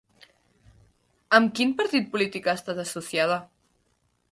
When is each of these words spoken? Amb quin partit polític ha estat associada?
Amb 1.39 1.51
quin 1.59 1.75
partit 1.83 2.09
polític 2.15 2.49
ha 2.51 2.57
estat 2.61 2.83
associada? 2.87 3.39